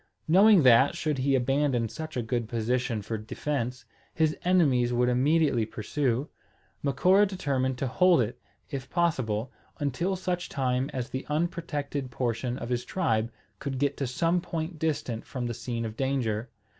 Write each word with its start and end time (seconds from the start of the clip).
Knowing 0.27 0.63
that, 0.63 0.95
should 0.97 1.19
he 1.19 1.35
abandon 1.35 1.87
such 1.87 2.17
a 2.17 2.23
good 2.23 2.49
position 2.49 3.03
for 3.03 3.19
defence, 3.19 3.85
his 4.15 4.35
enemies 4.43 4.91
would 4.91 5.09
immediately 5.09 5.63
pursue, 5.63 6.27
Macora 6.81 7.27
determined 7.27 7.77
to 7.77 7.85
hold 7.85 8.19
it, 8.19 8.41
if 8.71 8.89
possible, 8.89 9.51
until 9.77 10.15
such 10.15 10.49
time 10.49 10.89
as 10.91 11.11
the 11.11 11.23
unprotected 11.29 12.09
portion 12.09 12.57
of 12.57 12.69
his 12.69 12.83
tribe 12.83 13.31
could 13.59 13.77
get 13.77 13.95
to 13.97 14.07
some 14.07 14.41
point 14.41 14.79
distant 14.79 15.23
from 15.23 15.45
the 15.45 15.53
scene 15.53 15.85
of 15.85 15.95
danger. 15.95 16.49